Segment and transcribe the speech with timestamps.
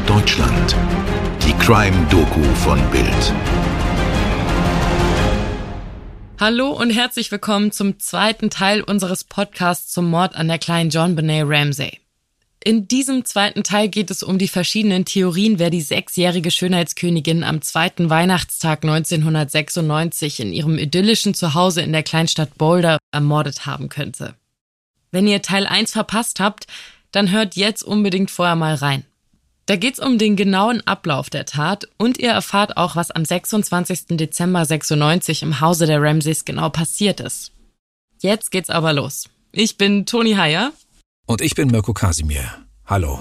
[0.00, 0.76] Norddeutschland.
[1.44, 3.34] Die Crime-Doku von Bild.
[6.38, 11.16] Hallo und herzlich willkommen zum zweiten Teil unseres Podcasts zum Mord an der kleinen John
[11.16, 11.98] Benet Ramsey.
[12.64, 17.60] In diesem zweiten Teil geht es um die verschiedenen Theorien, wer die sechsjährige Schönheitskönigin am
[17.60, 24.34] zweiten Weihnachtstag 1996 in ihrem idyllischen Zuhause in der Kleinstadt Boulder ermordet haben könnte.
[25.10, 26.66] Wenn ihr Teil 1 verpasst habt,
[27.12, 29.04] dann hört jetzt unbedingt vorher mal rein.
[29.70, 34.16] Da geht's um den genauen Ablauf der Tat und ihr erfahrt auch, was am 26.
[34.16, 37.52] Dezember 96 im Hause der Ramsays genau passiert ist.
[38.20, 39.28] Jetzt geht's aber los.
[39.52, 40.72] Ich bin Toni Heyer.
[41.24, 42.50] Und ich bin Mirko Kasimir.
[42.84, 43.20] Hallo.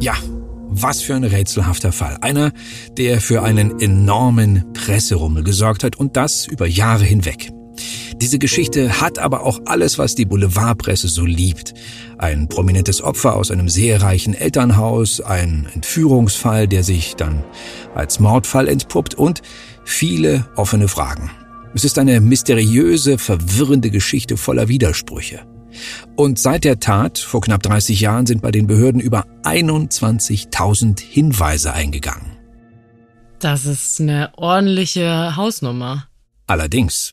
[0.00, 0.14] Ja,
[0.66, 2.18] was für ein rätselhafter Fall.
[2.20, 2.50] Einer,
[2.96, 7.52] der für einen enormen Presserummel gesorgt hat und das über Jahre hinweg.
[8.20, 11.74] Diese Geschichte hat aber auch alles, was die Boulevardpresse so liebt.
[12.18, 17.44] Ein prominentes Opfer aus einem sehr reichen Elternhaus, ein Entführungsfall, der sich dann
[17.94, 19.40] als Mordfall entpuppt und
[19.84, 21.30] viele offene Fragen.
[21.74, 25.46] Es ist eine mysteriöse, verwirrende Geschichte voller Widersprüche.
[26.16, 31.72] Und seit der Tat vor knapp 30 Jahren sind bei den Behörden über 21.000 Hinweise
[31.72, 32.36] eingegangen.
[33.38, 36.08] Das ist eine ordentliche Hausnummer.
[36.48, 37.12] Allerdings,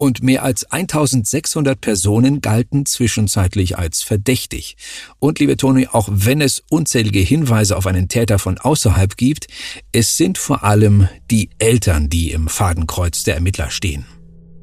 [0.00, 4.78] und mehr als 1600 Personen galten zwischenzeitlich als verdächtig.
[5.18, 9.48] Und liebe Toni, auch wenn es unzählige Hinweise auf einen Täter von außerhalb gibt,
[9.92, 14.06] es sind vor allem die Eltern, die im Fadenkreuz der Ermittler stehen.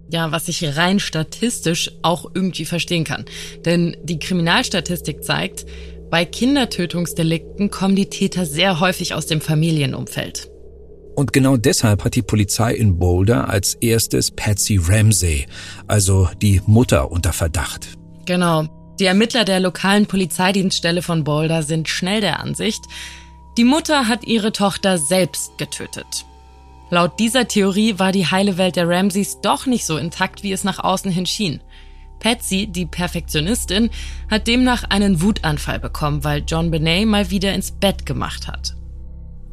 [0.09, 3.25] Ja, was ich rein statistisch auch irgendwie verstehen kann.
[3.63, 5.67] Denn die Kriminalstatistik zeigt,
[6.09, 10.49] bei Kindertötungsdelikten kommen die Täter sehr häufig aus dem Familienumfeld.
[11.17, 15.47] Und genau deshalb hat die Polizei in Boulder als erstes Patsy Ramsey,
[15.87, 17.87] also die Mutter, unter Verdacht.
[18.27, 18.67] Genau.
[18.99, 22.83] Die Ermittler der lokalen Polizeidienststelle von Boulder sind schnell der Ansicht,
[23.57, 26.25] die Mutter hat ihre Tochter selbst getötet.
[26.91, 30.63] Laut dieser Theorie war die heile Welt der Ramseys doch nicht so intakt, wie es
[30.63, 31.61] nach außen hin schien.
[32.19, 33.89] Patsy, die Perfektionistin,
[34.29, 38.76] hat demnach einen Wutanfall bekommen, weil John Benet mal wieder ins Bett gemacht hat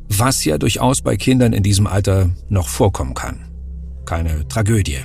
[0.09, 3.49] was ja durchaus bei Kindern in diesem Alter noch vorkommen kann.
[4.05, 4.99] Keine Tragödie.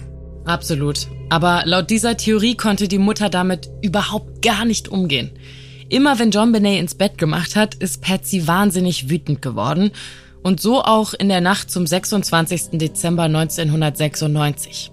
[0.45, 1.07] Absolut.
[1.29, 5.31] Aber laut dieser Theorie konnte die Mutter damit überhaupt gar nicht umgehen.
[5.89, 9.91] Immer wenn John Benet ins Bett gemacht hat, ist Patsy wahnsinnig wütend geworden.
[10.43, 12.77] Und so auch in der Nacht zum 26.
[12.79, 14.91] Dezember 1996.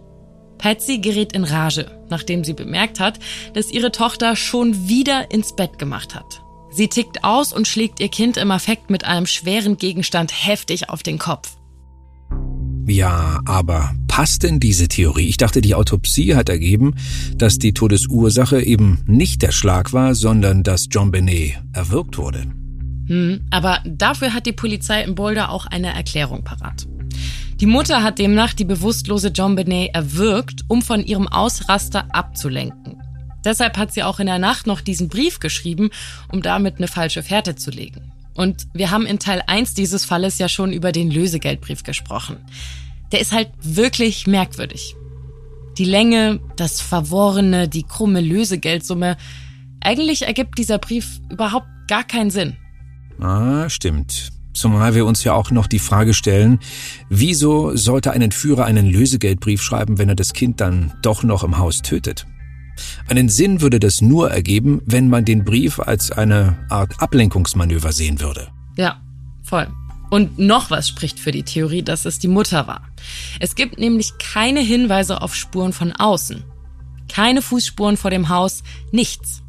[0.59, 3.19] Patsy gerät in Rage, nachdem sie bemerkt hat,
[3.55, 6.43] dass ihre Tochter schon wieder ins Bett gemacht hat.
[6.77, 11.03] Sie tickt aus und schlägt ihr Kind im Affekt mit einem schweren Gegenstand heftig auf
[11.03, 11.57] den Kopf.
[12.87, 15.27] Ja, aber passt denn diese Theorie?
[15.27, 16.95] Ich dachte, die Autopsie hat ergeben,
[17.35, 22.43] dass die Todesursache eben nicht der Schlag war, sondern dass John Benet erwürgt wurde.
[23.07, 26.87] Hm, aber dafür hat die Polizei in Boulder auch eine Erklärung parat.
[27.59, 33.01] Die Mutter hat demnach die bewusstlose John Benet erwürgt, um von ihrem Ausraster abzulenken.
[33.47, 35.91] Deshalb hat sie auch in der Nacht noch diesen Brief geschrieben,
[36.31, 38.13] um damit eine falsche Fährte zu legen.
[38.35, 42.39] Und wir haben in Teil 1 dieses Falles ja schon über den Lösegeldbrief gesprochen.
[43.13, 44.97] Der ist halt wirklich merkwürdig.
[45.79, 49.17] Die Länge, das Verworrene, die krumme Lösegeldsumme.
[49.81, 52.57] Eigentlich ergibt dieser Brief überhaupt gar keinen Sinn.
[53.21, 54.33] Ah, stimmt.
[54.55, 56.59] Zumal wir uns ja auch noch die Frage stellen,
[57.09, 61.59] wieso sollte ein Entführer einen Lösegeldbrief schreiben, wenn er das Kind dann doch noch im
[61.59, 62.27] Haus tötet?
[63.09, 68.21] Einen Sinn würde das nur ergeben, wenn man den Brief als eine Art Ablenkungsmanöver sehen
[68.21, 68.49] würde.
[68.77, 69.01] Ja,
[69.43, 69.69] voll.
[70.11, 72.89] Und noch was spricht für die Theorie, dass es die Mutter war.
[73.41, 76.45] Es gibt nämlich keine Hinweise auf Spuren von außen.
[77.09, 78.63] Keine Fußspuren vor dem Haus,
[78.93, 79.43] nichts.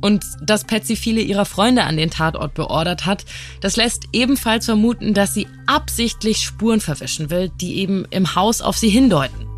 [0.00, 3.26] Und dass Patsy viele ihrer Freunde an den Tatort beordert hat,
[3.60, 8.78] das lässt ebenfalls vermuten, dass sie absichtlich Spuren verwischen will, die eben im Haus auf
[8.78, 9.49] sie hindeuten.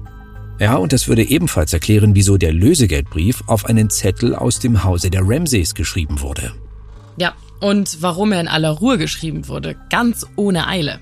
[0.58, 5.10] Ja, und das würde ebenfalls erklären, wieso der Lösegeldbrief auf einen Zettel aus dem Hause
[5.10, 6.52] der Ramsays geschrieben wurde.
[7.16, 11.00] Ja, und warum er in aller Ruhe geschrieben wurde, ganz ohne Eile.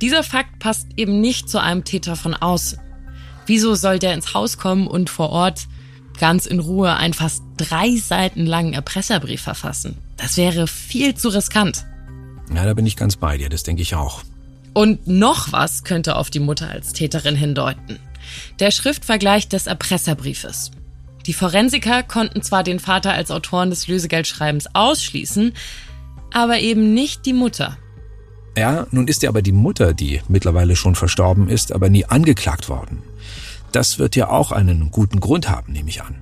[0.00, 2.78] Dieser Fakt passt eben nicht zu einem Täter von außen.
[3.46, 5.66] Wieso soll der ins Haus kommen und vor Ort
[6.18, 9.96] ganz in Ruhe einen fast drei Seiten langen Erpresserbrief verfassen?
[10.16, 11.86] Das wäre viel zu riskant.
[12.54, 14.22] Ja, da bin ich ganz bei dir, das denke ich auch.
[14.72, 17.98] Und noch was könnte auf die Mutter als Täterin hindeuten.
[18.60, 20.70] Der Schriftvergleich des Erpresserbriefes.
[21.26, 25.52] Die Forensiker konnten zwar den Vater als Autoren des Lösegeldschreibens ausschließen,
[26.32, 27.78] aber eben nicht die Mutter.
[28.56, 32.68] Ja, nun ist ja aber die Mutter, die mittlerweile schon verstorben ist, aber nie angeklagt
[32.68, 33.02] worden.
[33.72, 36.14] Das wird ja auch einen guten Grund haben, nehme ich an.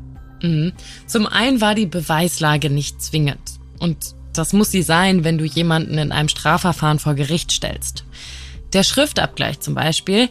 [0.43, 0.73] Mhm.
[1.07, 3.61] Zum einen war die Beweislage nicht zwingend.
[3.79, 8.05] Und Das muss sie sein, wenn du jemanden in einem Strafverfahren vor Gericht stellst.
[8.73, 10.31] Der Schriftabgleich zum Beispiel,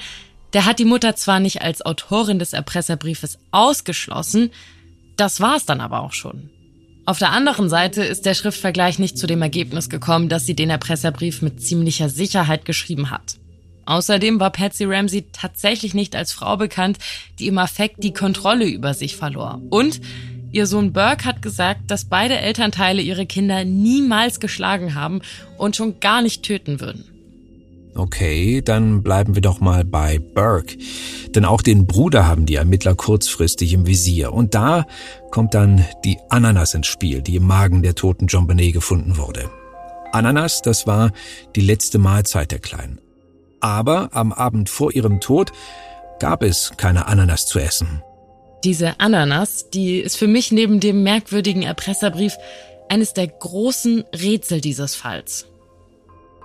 [0.54, 4.52] der hat die Mutter zwar nicht als Autorin des Erpresserbriefes ausgeschlossen,
[5.18, 6.50] das war es dann aber auch schon.
[7.06, 10.70] Auf der anderen Seite ist der Schriftvergleich nicht zu dem Ergebnis gekommen, dass sie den
[10.70, 13.38] Erpresserbrief mit ziemlicher Sicherheit geschrieben hat.
[13.86, 17.00] Außerdem war Patsy Ramsey tatsächlich nicht als Frau bekannt,
[17.40, 19.62] die im Affekt die Kontrolle über sich verlor.
[19.70, 20.00] Und
[20.52, 25.22] ihr Sohn Burke hat gesagt, dass beide Elternteile ihre Kinder niemals geschlagen haben
[25.58, 27.11] und schon gar nicht töten würden.
[27.96, 30.78] Okay, dann bleiben wir doch mal bei Burke.
[31.36, 34.34] Denn auch den Bruder haben die Ermittler kurzfristig im Visier.
[34.34, 34.86] Und da
[35.30, 39.50] kommt dann die Ananas ins Spiel, die im Magen der toten John Bonet gefunden wurde.
[40.14, 41.12] Ananas, das war
[41.56, 43.00] die letzte Mahlzeit der Kleinen.
[43.60, 45.52] Aber am Abend vor ihrem Tod
[46.20, 48.02] gab es keine Ananas zu essen.
[48.64, 52.38] Diese Ananas, die ist für mich neben dem merkwürdigen Erpresserbrief
[52.90, 55.48] eines der großen Rätsel dieses Falls.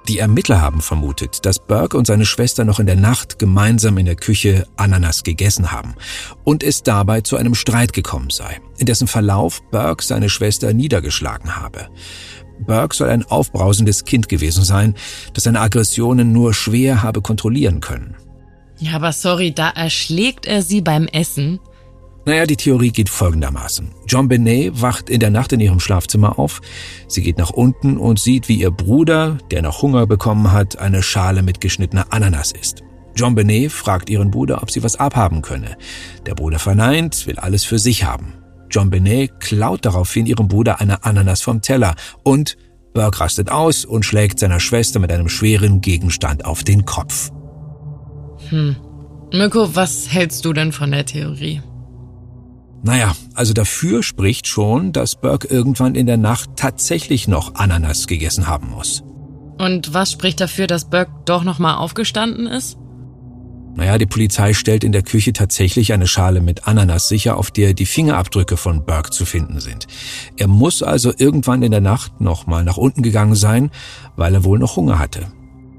[0.08, 4.06] Die Ermittler haben vermutet, dass Burke und seine Schwester noch in der Nacht gemeinsam in
[4.06, 5.96] der Küche Ananas gegessen haben
[6.44, 11.56] und es dabei zu einem Streit gekommen sei, in dessen Verlauf Burke seine Schwester niedergeschlagen
[11.56, 11.88] habe.
[12.60, 14.94] Burke soll ein aufbrausendes Kind gewesen sein,
[15.34, 18.14] das seine Aggressionen nur schwer habe kontrollieren können.
[18.78, 21.58] Ja, aber sorry, da erschlägt er sie beim Essen.
[22.26, 23.92] Naja, die Theorie geht folgendermaßen.
[24.08, 26.60] John Benet wacht in der Nacht in ihrem Schlafzimmer auf.
[27.06, 31.04] Sie geht nach unten und sieht, wie ihr Bruder, der noch Hunger bekommen hat, eine
[31.04, 32.82] Schale mit geschnittener Ananas isst.
[33.14, 35.76] John Benet fragt ihren Bruder, ob sie was abhaben könne.
[36.26, 38.34] Der Bruder verneint, will alles für sich haben.
[38.70, 41.94] John Benet klaut daraufhin ihrem Bruder eine Ananas vom Teller
[42.24, 42.56] und
[42.92, 47.30] Burke rastet aus und schlägt seiner Schwester mit einem schweren Gegenstand auf den Kopf.
[48.48, 48.74] Hm.
[49.32, 51.62] Mirko, was hältst du denn von der Theorie?
[52.86, 58.46] Naja, also dafür spricht schon, dass Burke irgendwann in der Nacht tatsächlich noch Ananas gegessen
[58.46, 59.02] haben muss.
[59.58, 62.78] Und was spricht dafür, dass Burke doch nochmal aufgestanden ist?
[63.74, 67.74] Naja, die Polizei stellt in der Küche tatsächlich eine Schale mit Ananas sicher, auf der
[67.74, 69.88] die Fingerabdrücke von Burke zu finden sind.
[70.36, 73.72] Er muss also irgendwann in der Nacht nochmal nach unten gegangen sein,
[74.14, 75.26] weil er wohl noch Hunger hatte.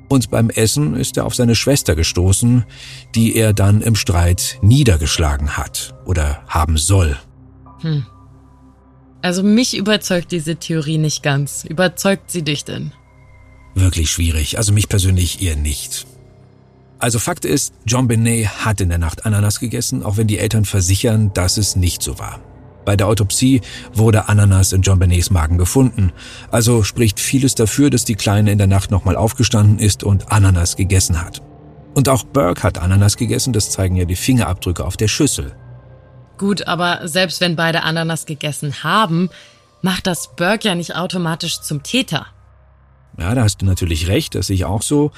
[0.09, 2.65] Und beim Essen ist er auf seine Schwester gestoßen,
[3.15, 7.17] die er dann im Streit niedergeschlagen hat oder haben soll.
[7.81, 8.05] Hm.
[9.21, 11.65] Also mich überzeugt diese Theorie nicht ganz.
[11.65, 12.93] Überzeugt sie dich denn?
[13.75, 16.07] Wirklich schwierig, also mich persönlich eher nicht.
[16.99, 20.65] Also Fakt ist, John Benet hat in der Nacht Ananas gegessen, auch wenn die Eltern
[20.65, 22.39] versichern, dass es nicht so war.
[22.87, 23.59] Bei der Autopsie
[23.93, 26.13] wurde Ananas in John Benets Magen gefunden.
[26.51, 30.77] Also spricht vieles dafür, dass die Kleine in der Nacht nochmal aufgestanden ist und Ananas
[30.77, 31.41] gegessen hat.
[31.95, 35.53] Und auch Burke hat Ananas gegessen, das zeigen ja die Fingerabdrücke auf der Schüssel.
[36.37, 39.29] Gut, aber selbst wenn beide Ananas gegessen haben,
[39.81, 42.27] macht das Burke ja nicht automatisch zum Täter.
[43.19, 45.11] Ja, da hast du natürlich recht, das sehe ich auch so.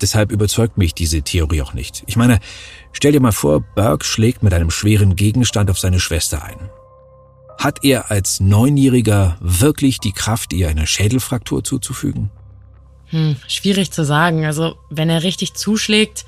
[0.00, 2.02] Deshalb überzeugt mich diese Theorie auch nicht.
[2.06, 2.40] Ich meine,
[2.92, 6.70] stell dir mal vor, Burke schlägt mit einem schweren Gegenstand auf seine Schwester ein.
[7.60, 12.30] Hat er als Neunjähriger wirklich die Kraft, ihr eine Schädelfraktur zuzufügen?
[13.08, 14.46] Hm, schwierig zu sagen.
[14.46, 16.24] Also, wenn er richtig zuschlägt,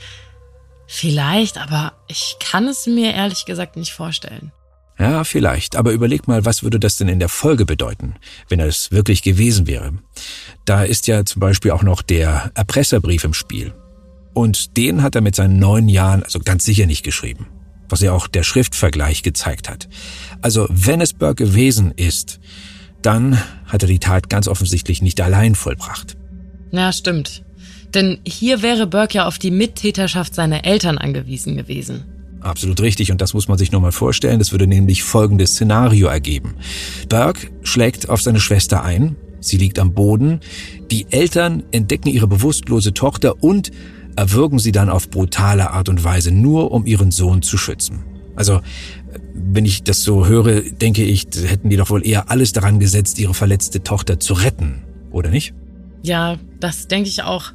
[0.87, 4.53] vielleicht, aber ich kann es mir ehrlich gesagt nicht vorstellen.
[4.99, 5.75] Ja, vielleicht.
[5.75, 8.17] Aber überleg mal, was würde das denn in der Folge bedeuten,
[8.51, 9.95] wenn er es wirklich gewesen wäre?
[10.67, 13.73] Da ist ja zum Beispiel auch noch der Erpresserbrief im Spiel.
[14.35, 17.47] Und den hat er mit seinen neun Jahren also ganz sicher nicht geschrieben
[17.93, 19.89] was ja auch der Schriftvergleich gezeigt hat.
[20.41, 22.41] Also wenn es Burke gewesen ist,
[23.03, 26.17] dann hat er die Tat ganz offensichtlich nicht allein vollbracht.
[26.71, 27.45] Ja, stimmt.
[27.95, 32.05] Denn hier wäre Burke ja auf die Mittäterschaft seiner Eltern angewiesen gewesen.
[32.41, 34.39] Absolut richtig, und das muss man sich nur mal vorstellen.
[34.39, 36.57] Das würde nämlich folgendes Szenario ergeben.
[37.09, 40.41] Burke schlägt auf seine Schwester ein, sie liegt am Boden,
[40.91, 43.71] die Eltern entdecken ihre bewusstlose Tochter und
[44.17, 48.05] erwürgen sie dann auf brutale Art und Weise, nur um ihren Sohn zu schützen.
[48.35, 48.61] Also,
[49.35, 53.19] wenn ich das so höre, denke ich, hätten die doch wohl eher alles daran gesetzt,
[53.19, 55.55] ihre verletzte Tochter zu retten, oder nicht?
[56.03, 57.53] Ja, das denke ich auch.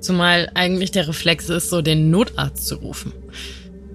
[0.00, 3.12] Zumal eigentlich der Reflex ist, so den Notarzt zu rufen.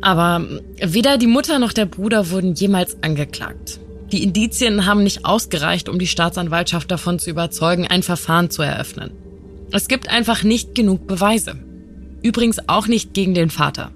[0.01, 0.45] Aber
[0.81, 3.79] weder die Mutter noch der Bruder wurden jemals angeklagt.
[4.11, 9.11] Die Indizien haben nicht ausgereicht, um die Staatsanwaltschaft davon zu überzeugen, ein Verfahren zu eröffnen.
[9.71, 11.55] Es gibt einfach nicht genug Beweise.
[12.25, 13.91] Übrigens auch nicht gegen den Vater.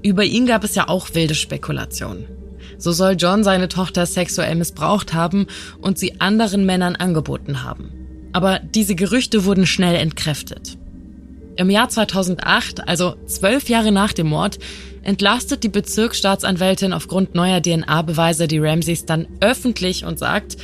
[0.00, 2.24] Über ihn gab es ja auch wilde Spekulationen.
[2.78, 5.48] So soll John seine Tochter sexuell missbraucht haben
[5.80, 7.90] und sie anderen Männern angeboten haben.
[8.32, 10.78] Aber diese Gerüchte wurden schnell entkräftet.
[11.56, 14.60] Im Jahr 2008, also zwölf Jahre nach dem Mord,
[15.02, 20.56] entlastet die Bezirksstaatsanwältin aufgrund neuer DNA-Beweise die Ramseys dann öffentlich und sagt,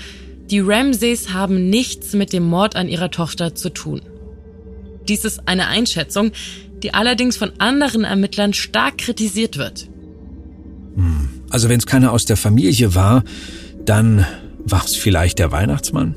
[0.50, 4.02] Die Ramsays haben nichts mit dem Mord an ihrer Tochter zu tun.
[5.08, 6.30] Dies ist eine Einschätzung,
[6.82, 9.88] die allerdings von anderen Ermittlern stark kritisiert wird.
[10.96, 11.28] Hm.
[11.50, 13.24] Also wenn es keiner aus der Familie war,
[13.84, 14.26] dann
[14.64, 16.16] war es vielleicht der Weihnachtsmann?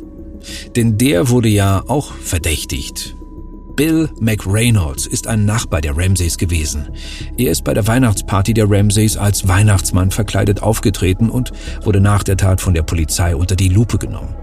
[0.75, 3.15] Denn der wurde ja auch verdächtigt.
[3.75, 6.87] Bill McReynolds ist ein Nachbar der Ramsays gewesen.
[7.37, 11.51] Er ist bei der Weihnachtsparty der Ramsays als Weihnachtsmann verkleidet aufgetreten und
[11.83, 14.33] wurde nach der Tat von der Polizei unter die Lupe genommen.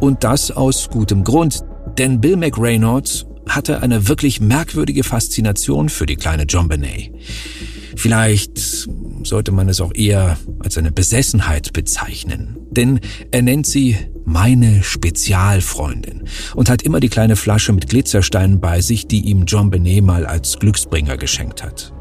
[0.00, 1.64] Und das aus gutem Grund,
[1.96, 7.12] denn Bill McReynolds hatte eine wirklich merkwürdige Faszination für die kleine John Benet.
[7.96, 8.88] Vielleicht
[9.22, 16.24] sollte man es auch eher als eine Besessenheit bezeichnen, denn er nennt sie meine Spezialfreundin
[16.54, 20.26] und hat immer die kleine Flasche mit Glitzersteinen bei sich, die ihm John Benet mal
[20.26, 21.92] als Glücksbringer geschenkt hat.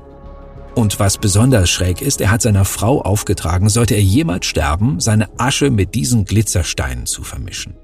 [0.75, 5.27] Und was besonders schräg ist, er hat seiner Frau aufgetragen, sollte er jemals sterben, seine
[5.39, 7.75] Asche mit diesen Glitzersteinen zu vermischen.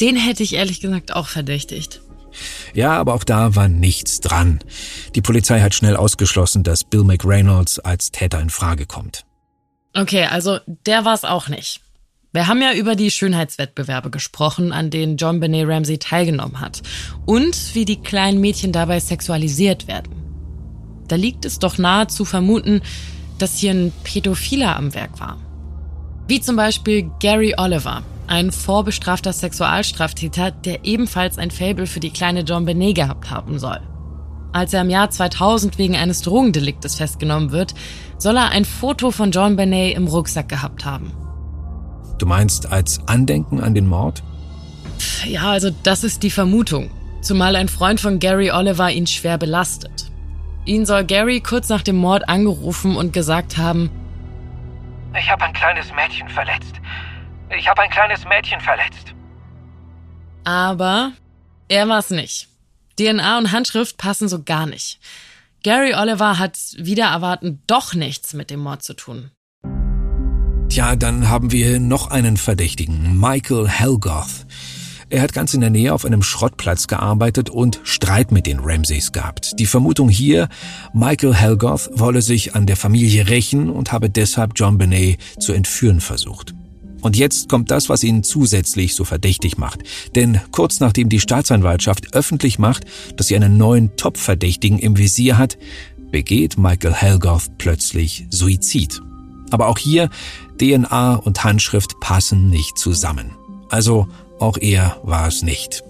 [0.00, 2.00] Den hätte ich ehrlich gesagt auch verdächtigt.
[2.74, 4.60] Ja, aber auch da war nichts dran.
[5.14, 9.24] Die Polizei hat schnell ausgeschlossen, dass Bill McReynolds als Täter in Frage kommt.
[9.96, 11.80] Okay, also der war es auch nicht.
[12.32, 16.80] Wir haben ja über die Schönheitswettbewerbe gesprochen, an denen John Benet Ramsey teilgenommen hat
[17.26, 20.14] und wie die kleinen Mädchen dabei sexualisiert werden.
[21.08, 22.82] Da liegt es doch nahe zu vermuten,
[23.38, 25.38] dass hier ein Pädophiler am Werk war.
[26.28, 32.40] Wie zum Beispiel Gary Oliver, ein vorbestrafter Sexualstraftäter, der ebenfalls ein Fable für die kleine
[32.40, 33.80] John Benet gehabt haben soll.
[34.52, 37.74] Als er im Jahr 2000 wegen eines Drogendeliktes festgenommen wird,
[38.18, 41.12] soll er ein Foto von John Benet im Rucksack gehabt haben.
[42.18, 44.22] Du meinst als Andenken an den Mord?
[45.24, 46.90] Ja, also das ist die Vermutung.
[47.22, 50.10] Zumal ein Freund von Gary Oliver ihn schwer belastet.
[50.64, 53.90] Ihn soll Gary kurz nach dem Mord angerufen und gesagt haben,
[55.18, 56.79] ich habe ein kleines Mädchen verletzt.
[57.56, 59.14] Ich habe ein kleines Mädchen verletzt.
[60.44, 61.12] Aber
[61.68, 62.48] er war es nicht.
[62.98, 65.00] DNA und Handschrift passen so gar nicht.
[65.62, 69.30] Gary Oliver hat wieder erwarten doch nichts mit dem Mord zu tun.
[70.68, 74.46] Tja, dann haben wir noch einen Verdächtigen, Michael Helgoth.
[75.10, 79.10] Er hat ganz in der Nähe auf einem Schrottplatz gearbeitet und Streit mit den Ramsays
[79.10, 79.58] gehabt.
[79.58, 80.48] Die Vermutung hier,
[80.94, 86.00] Michael Helgoth wolle sich an der Familie rächen und habe deshalb John Benet zu entführen
[86.00, 86.54] versucht.
[87.00, 89.80] Und jetzt kommt das, was ihn zusätzlich so verdächtig macht.
[90.14, 92.84] Denn kurz nachdem die Staatsanwaltschaft öffentlich macht,
[93.16, 95.58] dass sie einen neuen Top-Verdächtigen im Visier hat,
[96.10, 99.00] begeht Michael Helgoth plötzlich Suizid.
[99.50, 100.10] Aber auch hier,
[100.60, 103.32] DNA und Handschrift passen nicht zusammen.
[103.70, 105.82] Also auch er war es nicht.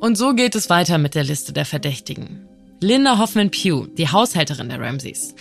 [0.00, 2.46] Und so geht es weiter mit der Liste der Verdächtigen.
[2.80, 5.34] Linda Hoffman Pugh, die Haushälterin der Ramseys.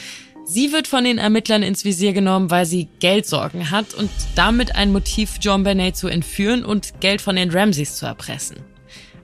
[0.48, 4.92] Sie wird von den Ermittlern ins Visier genommen, weil sie Geldsorgen hat und damit ein
[4.92, 8.58] Motiv, John Benet zu entführen und Geld von den Ramseys zu erpressen.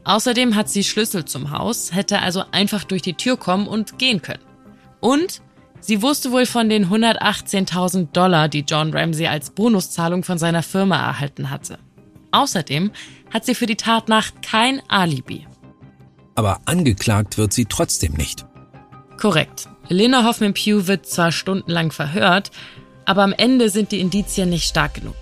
[0.03, 4.23] Außerdem hat sie Schlüssel zum Haus, hätte also einfach durch die Tür kommen und gehen
[4.23, 4.43] können.
[4.99, 5.43] Und
[5.79, 10.97] sie wusste wohl von den 118.000 Dollar, die John Ramsey als Bonuszahlung von seiner Firma
[10.97, 11.77] erhalten hatte.
[12.31, 12.91] Außerdem
[13.31, 15.45] hat sie für die Tatnacht kein Alibi.
[16.33, 18.45] Aber angeklagt wird sie trotzdem nicht.
[19.21, 19.69] Korrekt.
[19.87, 22.49] Lena Hoffman Pugh wird zwar stundenlang verhört,
[23.05, 25.15] aber am Ende sind die Indizien nicht stark genug.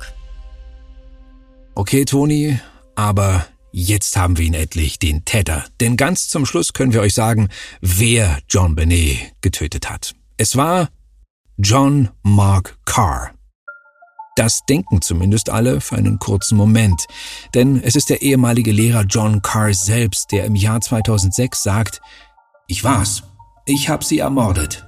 [1.75, 2.57] Okay, Toni,
[2.95, 5.65] aber jetzt haben wir ihn endlich, den Täter.
[5.81, 7.49] Denn ganz zum Schluss können wir euch sagen,
[7.81, 10.15] wer John Benet getötet hat.
[10.37, 10.87] Es war
[11.57, 13.31] John Mark Carr.
[14.37, 17.05] Das denken zumindest alle für einen kurzen Moment.
[17.53, 21.99] Denn es ist der ehemalige Lehrer John Carr selbst, der im Jahr 2006 sagt,
[22.67, 23.23] ich war's.
[23.69, 24.83] Ich habe sie ermordet.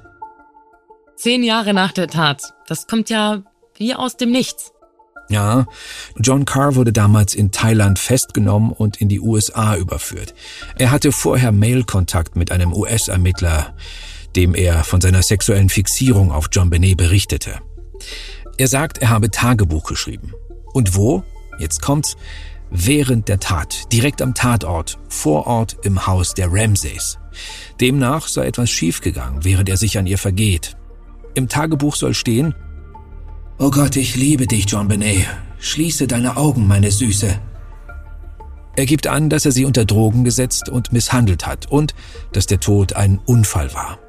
[1.15, 2.41] Zehn Jahre nach der Tat.
[2.65, 3.43] Das kommt ja
[3.77, 4.71] wie aus dem Nichts.
[5.29, 5.67] Ja,
[6.17, 10.33] John Carr wurde damals in Thailand festgenommen und in die USA überführt.
[10.79, 13.75] Er hatte vorher Mailkontakt mit einem US-Ermittler,
[14.35, 17.59] dem er von seiner sexuellen Fixierung auf John Benet berichtete.
[18.57, 20.33] Er sagt, er habe Tagebuch geschrieben.
[20.73, 21.21] Und wo?
[21.59, 22.17] Jetzt kommt's.
[22.73, 27.19] Während der Tat, direkt am Tatort, vor Ort im Haus der Ramsays.
[27.81, 30.77] Demnach sei etwas schiefgegangen, während er sich an ihr vergeht.
[31.33, 32.55] Im Tagebuch soll stehen,
[33.59, 35.27] Oh Gott, ich liebe dich, John Benet.
[35.59, 37.39] Schließe deine Augen, meine Süße.
[38.77, 41.93] Er gibt an, dass er sie unter Drogen gesetzt und misshandelt hat und
[42.31, 43.99] dass der Tod ein Unfall war.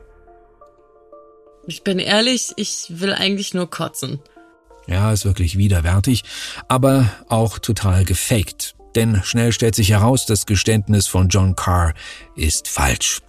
[1.66, 4.21] Ich bin ehrlich, ich will eigentlich nur kotzen.
[4.87, 6.25] Ja, ist wirklich widerwärtig,
[6.69, 8.75] aber auch total gefaked.
[8.95, 11.95] Denn schnell stellt sich heraus, das Geständnis von John Carr
[12.37, 13.21] ist falsch.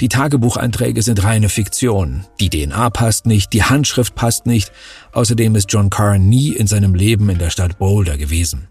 [0.00, 2.24] Die Tagebucheinträge sind reine Fiktion.
[2.40, 4.72] Die DNA passt nicht, die Handschrift passt nicht.
[5.12, 8.68] Außerdem ist John Carr nie in seinem Leben in der Stadt Boulder gewesen.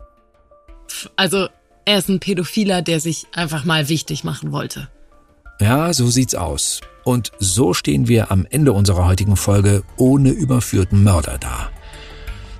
[1.16, 1.50] Also,
[1.86, 4.90] er ist ein Pädophiler, der sich einfach mal wichtig machen wollte.
[5.62, 6.82] Ja, so sieht's aus.
[7.04, 11.70] Und so stehen wir am Ende unserer heutigen Folge ohne überführten Mörder da.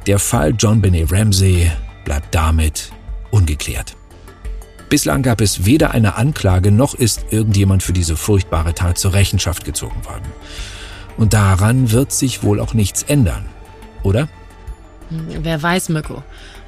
[0.10, 1.72] Der Fall John Benet Ramsey
[2.04, 2.92] bleibt damit
[3.30, 3.96] ungeklärt.
[4.90, 9.66] Bislang gab es weder eine Anklage noch ist irgendjemand für diese furchtbare Tat zur Rechenschaft
[9.66, 10.26] gezogen worden.
[11.16, 13.46] Und daran wird sich wohl auch nichts ändern,
[14.02, 14.30] oder?
[15.10, 16.24] Hm, wer weiß, Mirko.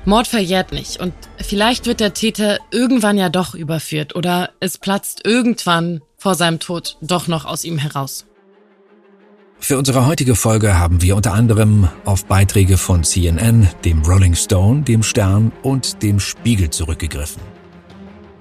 [0.06, 5.26] Mord verjährt nicht und vielleicht wird der Täter irgendwann ja doch überführt oder es platzt
[5.26, 8.28] irgendwann vor seinem Tod doch noch aus ihm heraus.
[9.64, 14.82] Für unsere heutige Folge haben wir unter anderem auf Beiträge von CNN, dem Rolling Stone,
[14.82, 17.44] dem Stern und dem Spiegel zurückgegriffen.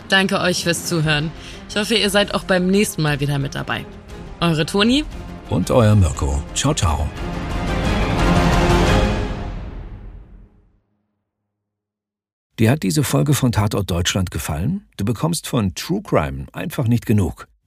[0.09, 1.31] Danke euch fürs Zuhören.
[1.69, 3.85] Ich hoffe, ihr seid auch beim nächsten Mal wieder mit dabei.
[4.41, 5.05] Eure Toni
[5.51, 6.43] und euer Mirko.
[6.55, 7.07] Ciao, ciao.
[12.59, 14.89] Dir hat diese Folge von Tatort Deutschland gefallen?
[14.97, 17.47] Du bekommst von True Crime einfach nicht genug.